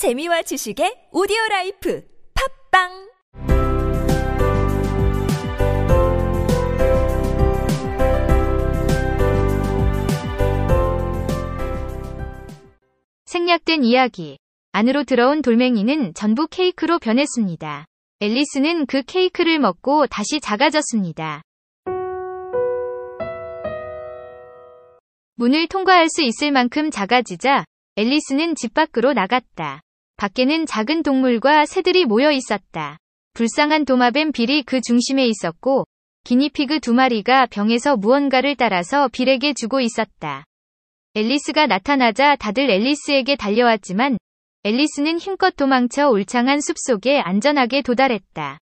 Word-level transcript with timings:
재미와 0.00 0.40
지식의 0.40 1.08
오디오 1.12 1.36
라이프 1.50 2.02
팝빵 2.70 3.10
생략된 13.26 13.84
이야기. 13.84 14.38
안으로 14.72 15.04
들어온 15.04 15.42
돌멩이는 15.42 16.14
전부 16.14 16.46
케이크로 16.46 16.98
변했습니다. 16.98 17.84
앨리스는 18.20 18.86
그 18.86 19.02
케이크를 19.02 19.58
먹고 19.58 20.06
다시 20.06 20.40
작아졌습니다. 20.40 21.42
문을 25.34 25.68
통과할 25.68 26.08
수 26.08 26.22
있을 26.22 26.52
만큼 26.52 26.90
작아지자 26.90 27.66
앨리스는 27.96 28.54
집 28.54 28.72
밖으로 28.72 29.12
나갔다. 29.12 29.82
밖에는 30.20 30.66
작은 30.66 31.02
동물과 31.02 31.64
새들이 31.64 32.04
모여 32.04 32.30
있었다. 32.30 32.98
불쌍한 33.32 33.86
도마뱀 33.86 34.32
빌이 34.32 34.64
그 34.64 34.82
중심에 34.82 35.26
있었고 35.26 35.86
기니피그 36.24 36.80
두 36.80 36.92
마리가 36.92 37.46
병에서 37.46 37.96
무언가를 37.96 38.54
따라서 38.54 39.08
빌에게 39.08 39.54
주고 39.54 39.80
있었다. 39.80 40.44
앨리스가 41.14 41.66
나타나자 41.66 42.36
다들 42.36 42.68
앨리스에게 42.68 43.36
달려왔지만 43.36 44.18
앨리스는 44.64 45.18
힘껏 45.18 45.56
도망쳐 45.56 46.10
울창한 46.10 46.60
숲속에 46.60 47.20
안전하게 47.20 47.80
도달했다. 47.80 48.58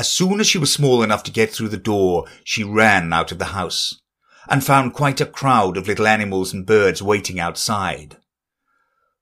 As 0.00 0.10
soon 0.10 0.40
as 0.40 0.48
she 0.48 0.60
was 0.60 0.72
small 0.72 1.04
enough 1.04 1.22
to 1.22 1.32
get 1.32 1.52
through 1.54 1.70
the 1.70 1.80
door, 1.80 2.24
she 2.44 2.68
ran 2.68 3.12
out 3.12 3.32
of 3.32 3.38
the 3.38 3.54
house 3.54 3.94
and 4.50 4.66
found 4.66 4.92
quite 4.92 5.22
a 5.22 5.30
crowd 5.30 5.78
of 5.78 5.86
little 5.86 6.08
animals 6.08 6.52
and 6.52 6.66
birds 6.66 7.00
waiting 7.00 7.38
outside. 7.38 8.18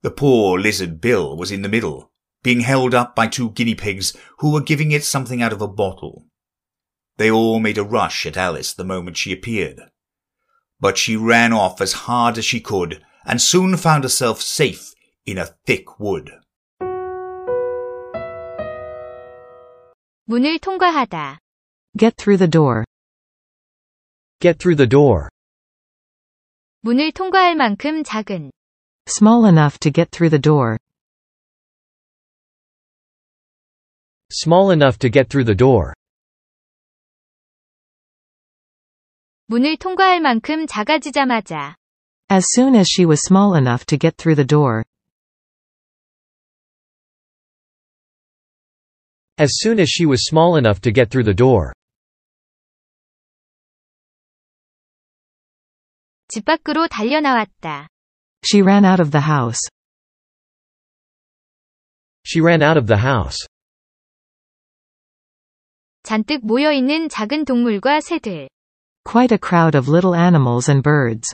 The 0.03 0.11
poor 0.11 0.59
lizard 0.59 1.01
Bill 1.01 1.35
was 1.35 1.51
in 1.51 1.61
the 1.61 1.69
middle, 1.69 2.11
being 2.41 2.61
held 2.61 2.93
up 2.93 3.15
by 3.15 3.27
two 3.27 3.51
guinea 3.51 3.75
pigs 3.75 4.15
who 4.39 4.53
were 4.53 4.61
giving 4.61 4.91
it 4.91 5.03
something 5.03 5.41
out 5.41 5.51
of 5.51 5.61
a 5.61 5.67
bottle. 5.67 6.25
They 7.17 7.29
all 7.29 7.59
made 7.59 7.77
a 7.77 7.83
rush 7.83 8.25
at 8.25 8.37
Alice 8.37 8.73
the 8.73 8.85
moment 8.85 9.17
she 9.17 9.33
appeared. 9.33 9.81
But 10.79 10.97
she 10.97 11.17
ran 11.17 11.51
off 11.51 11.81
as 11.81 12.07
hard 12.07 12.37
as 12.37 12.45
she 12.45 12.61
could 12.61 13.03
and 13.25 13.41
soon 13.41 13.75
found 13.75 14.03
herself 14.03 14.41
safe 14.41 14.93
in 15.25 15.37
a 15.37 15.53
thick 15.65 15.99
wood. 15.99 16.31
문을 20.29 20.59
통과하다. 20.59 21.39
Get 21.97 22.15
through 22.15 22.37
the 22.37 22.47
door. 22.47 22.85
Get 24.39 24.59
through 24.59 24.77
the 24.77 24.87
door. 24.87 25.29
문을 26.85 27.11
통과할 27.11 27.55
만큼 27.55 28.03
작은. 28.03 28.51
Small 29.07 29.45
enough 29.45 29.79
to 29.79 29.91
get 29.91 30.11
through 30.11 30.29
the 30.29 30.39
door. 30.39 30.77
Small 34.31 34.71
enough 34.71 34.99
to 34.99 35.09
get 35.09 35.29
through 35.29 35.45
the 35.45 35.55
door. 35.55 35.93
문을 39.47 39.77
통과할 39.77 40.19
만큼 40.19 40.67
작아지자마자. 40.67 41.75
As 42.29 42.45
soon 42.53 42.75
as 42.75 42.87
she 42.87 43.05
was 43.05 43.19
small 43.25 43.55
enough 43.55 43.83
to 43.87 43.97
get 43.97 44.15
through 44.15 44.35
the 44.35 44.45
door. 44.45 44.83
As 49.39 49.49
soon 49.57 49.79
as 49.79 49.89
she 49.89 50.05
was 50.05 50.27
small 50.27 50.55
enough 50.55 50.79
to 50.81 50.91
get 50.91 51.09
through 51.09 51.25
the 51.25 51.35
door. 51.35 51.73
집 56.27 56.45
밖으로 56.45 56.87
달려나왔다. 56.87 57.89
She 58.45 58.61
ran 58.61 58.85
out 58.85 58.99
of 58.99 59.11
the 59.11 59.21
house. 59.21 59.59
She 62.25 62.41
ran 62.41 62.61
out 62.61 62.77
of 62.77 62.87
the 62.87 62.97
house. 62.97 63.37
잔뜩 66.03 66.45
모여있는 66.45 67.09
작은 67.09 67.45
동물과 67.45 68.01
새들. 68.01 68.49
Quite 69.03 69.33
a 69.33 69.37
crowd 69.37 69.75
of 69.77 69.89
little 69.89 70.15
animals 70.15 70.69
and 70.69 70.81
birds. 70.81 71.31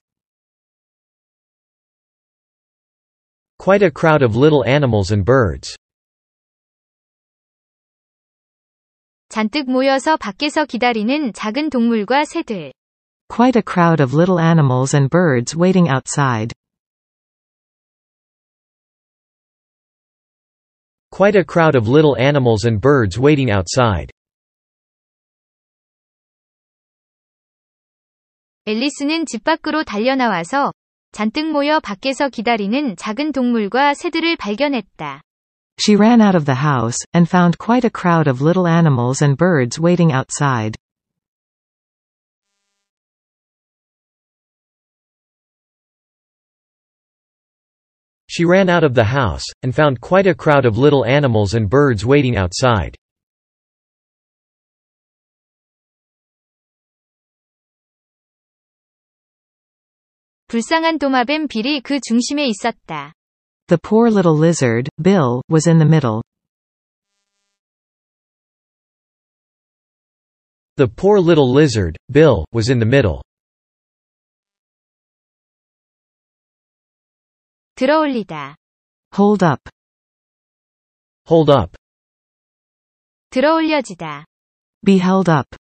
Quite 3.57 3.83
a 3.83 3.91
crowd 3.91 4.23
of 4.23 4.35
little 4.35 4.63
animals 4.65 5.13
and 5.13 5.25
birds. 5.25 5.77
잔뜩 9.29 9.69
모여서 9.69 10.17
밖에서 10.17 10.65
기다리는 10.65 11.33
작은 11.33 11.69
동물과 11.69 12.25
새들. 12.25 12.73
Quite 13.29 13.57
a 13.57 13.63
crowd 13.63 14.01
of 14.01 14.15
little 14.15 14.39
animals 14.39 14.95
and 14.95 15.09
birds 15.09 15.55
waiting 15.55 15.89
outside. 15.89 16.53
Quite 21.19 21.37
a 21.39 21.45
crowd 21.45 21.75
of 21.77 21.87
little 21.87 22.17
animals 22.19 22.65
and 22.65 22.81
birds 22.81 23.17
waiting 23.17 23.49
outside. 23.49 24.11
앨리스는 28.65 29.25
집 29.25 29.45
밖으로 29.45 29.85
달려나와서 29.85 30.73
잔뜩 31.13 31.51
모여 31.51 31.79
밖에서 31.79 32.27
기다리는 32.27 32.97
작은 32.97 33.31
동물과 33.31 33.93
새들을 33.93 34.35
발견했다. 34.35 35.21
She 35.79 35.95
ran 35.95 36.21
out 36.21 36.35
of 36.35 36.45
the 36.45 36.59
house 36.59 36.97
and 37.15 37.29
found 37.29 37.57
quite 37.57 37.87
a 37.87 37.91
crowd 37.91 38.29
of 38.29 38.43
little 38.43 38.67
animals 38.67 39.23
and 39.23 39.37
birds 39.37 39.79
waiting 39.79 40.11
outside. 40.11 40.75
She 48.30 48.44
ran 48.44 48.68
out 48.68 48.84
of 48.84 48.94
the 48.94 49.02
house, 49.02 49.42
and 49.64 49.74
found 49.74 50.00
quite 50.00 50.28
a 50.28 50.36
crowd 50.36 50.64
of 50.64 50.78
little 50.78 51.04
animals 51.04 51.54
and 51.54 51.68
birds 51.68 52.06
waiting 52.06 52.36
outside. 52.36 52.94
The 63.66 63.78
poor 63.78 64.08
little 64.08 64.36
lizard, 64.36 64.88
Bill, 65.02 65.42
was 65.48 65.66
in 65.66 65.78
the 65.78 65.84
middle. 65.84 66.22
The 70.76 70.86
poor 70.86 71.18
little 71.18 71.52
lizard, 71.52 71.96
Bill, 72.12 72.44
was 72.52 72.70
in 72.70 72.78
the 72.78 72.86
middle. 72.86 73.22
들어올리다. 77.79 78.55
Hold 79.17 79.45
up. 79.45 79.69
Hold 81.27 81.51
up. 81.51 81.77
들어올려지다. 83.29 84.25
Be 84.85 84.95
held 84.99 85.29
up. 85.29 85.57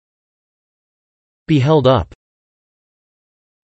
Be 1.48 1.58
held 1.60 1.90
up. 1.90 2.16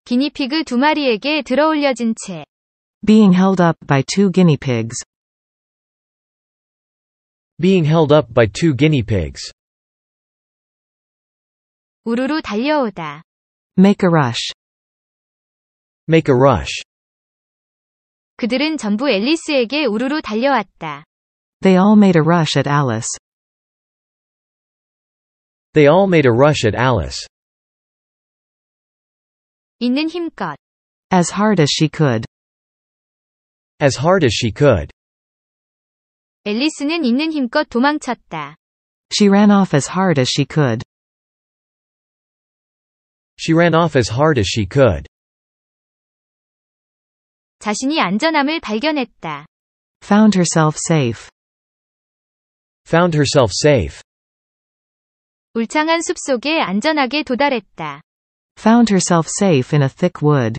기니피그 0.04 0.64
두 0.64 0.76
마리에게 0.76 1.42
들어올려진 1.42 2.14
채. 2.14 2.44
Being 3.04 3.34
held 3.36 3.62
up 3.62 3.78
by 3.86 4.02
two 4.02 4.30
guinea 4.30 4.56
pigs. 4.56 5.04
Being 7.60 7.88
held 7.88 8.14
up 8.14 8.32
by 8.32 8.46
two 8.46 8.76
guinea 8.76 9.02
pigs. 9.02 9.52
우르르 12.04 12.40
달려오다. 12.42 13.22
Make 13.78 14.06
a 14.06 14.10
rush. 14.10 14.52
Make 16.08 16.32
a 16.32 16.36
rush. 16.38 16.84
그들은 18.40 18.76
전부 18.76 19.10
앨리스에게 19.10 19.86
우르르 19.86 20.20
달려왔다. 20.22 21.04
They 21.62 21.76
all 21.82 21.96
made 21.96 22.18
a 22.18 22.22
rush 22.22 22.56
at 22.56 22.68
Alice. 22.68 23.08
They 25.72 25.88
all 25.88 26.06
made 26.06 26.28
a 26.28 26.32
rush 26.32 26.66
at 26.66 26.76
Alice. 26.76 27.26
있는 29.78 30.08
힘껏. 30.08 30.56
As 31.12 31.32
hard 31.32 31.60
as 31.60 31.70
she 31.70 31.88
could. 31.88 32.24
As 33.80 33.98
hard 33.98 34.24
as 34.24 34.32
she 34.34 34.52
could. 34.52 34.90
앨리스는 36.44 37.04
있는 37.04 37.32
힘껏 37.32 37.68
도망쳤다. 37.68 38.56
She 39.12 39.28
ran 39.28 39.50
off 39.50 39.74
as 39.74 39.90
hard 39.90 40.20
as 40.20 40.30
she 40.30 40.46
could. 40.46 40.82
She 43.38 43.52
ran 43.54 43.74
off 43.74 43.96
as 43.96 44.10
hard 44.12 44.38
as 44.38 44.48
she 44.48 44.66
could. 44.66 45.06
자신이 47.60 48.00
안전함을 48.00 48.60
발견했다. 48.60 49.46
Found 50.04 50.38
herself 50.38 50.78
safe. 50.88 51.28
Found 52.86 53.16
herself 53.16 53.52
safe. 53.64 54.00
울창한 55.54 56.02
숲속에 56.02 56.60
안전하게 56.60 57.22
도달했다. 57.22 58.02
Found 58.58 58.92
herself 58.92 59.28
safe 59.40 59.76
in 59.76 59.82
a 59.82 59.88
thick 59.88 60.22
wood. 60.22 60.58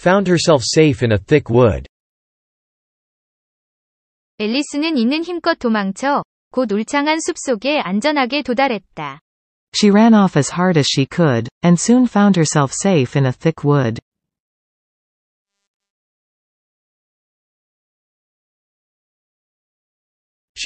Found 0.00 0.30
herself 0.30 0.64
safe 0.64 1.04
in 1.04 1.12
a 1.12 1.18
thick 1.18 1.54
wood. 1.54 1.86
앨리스는 4.38 4.96
있는 4.96 5.22
힘껏 5.22 5.58
도망쳐 5.58 6.24
곧 6.50 6.72
울창한 6.72 7.20
숲속에 7.20 7.78
안전하게 7.80 8.42
도달했다. 8.42 9.20
She 9.76 9.90
ran 9.90 10.14
off 10.14 10.36
as 10.36 10.52
hard 10.52 10.78
as 10.78 10.88
she 10.90 11.06
could, 11.06 11.48
and 11.62 11.78
soon 11.78 12.04
found 12.06 12.36
herself 12.36 12.72
safe 12.72 13.16
in 13.16 13.26
a 13.26 13.32
thick 13.32 13.62
wood. 13.62 14.00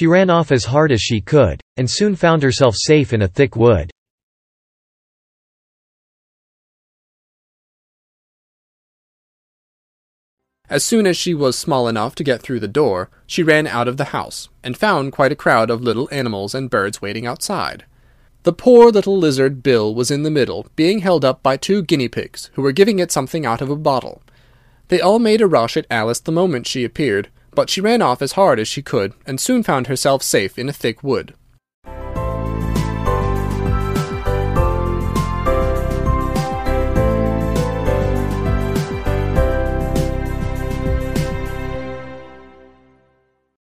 She 0.00 0.06
ran 0.06 0.30
off 0.30 0.50
as 0.50 0.64
hard 0.64 0.92
as 0.92 1.02
she 1.02 1.20
could, 1.20 1.60
and 1.76 1.90
soon 1.90 2.16
found 2.16 2.42
herself 2.42 2.74
safe 2.74 3.12
in 3.12 3.20
a 3.20 3.28
thick 3.28 3.54
wood. 3.54 3.90
As 10.70 10.82
soon 10.82 11.06
as 11.06 11.18
she 11.18 11.34
was 11.34 11.58
small 11.58 11.86
enough 11.86 12.14
to 12.14 12.24
get 12.24 12.40
through 12.40 12.60
the 12.60 12.66
door, 12.66 13.10
she 13.26 13.42
ran 13.42 13.66
out 13.66 13.88
of 13.88 13.98
the 13.98 14.16
house, 14.16 14.48
and 14.64 14.74
found 14.74 15.12
quite 15.12 15.32
a 15.32 15.36
crowd 15.36 15.68
of 15.68 15.82
little 15.82 16.08
animals 16.10 16.54
and 16.54 16.70
birds 16.70 17.02
waiting 17.02 17.26
outside. 17.26 17.84
The 18.44 18.54
poor 18.54 18.90
little 18.90 19.18
lizard 19.18 19.62
Bill 19.62 19.94
was 19.94 20.10
in 20.10 20.22
the 20.22 20.30
middle, 20.30 20.66
being 20.76 21.00
held 21.00 21.26
up 21.26 21.42
by 21.42 21.58
two 21.58 21.82
guinea 21.82 22.08
pigs, 22.08 22.50
who 22.54 22.62
were 22.62 22.72
giving 22.72 23.00
it 23.00 23.12
something 23.12 23.44
out 23.44 23.60
of 23.60 23.68
a 23.68 23.76
bottle. 23.76 24.22
They 24.88 25.02
all 25.02 25.18
made 25.18 25.42
a 25.42 25.46
rush 25.46 25.76
at 25.76 25.86
Alice 25.90 26.20
the 26.20 26.32
moment 26.32 26.66
she 26.66 26.84
appeared, 26.84 27.28
but 27.54 27.70
she 27.70 27.80
ran 27.80 28.02
off 28.02 28.22
as 28.22 28.32
hard 28.32 28.58
as 28.58 28.68
she 28.68 28.82
could, 28.82 29.12
and 29.26 29.40
soon 29.40 29.62
found 29.62 29.86
herself 29.86 30.22
safe 30.22 30.58
in 30.58 30.68
a 30.68 30.72
thick 30.72 31.02
wood. 31.02 31.34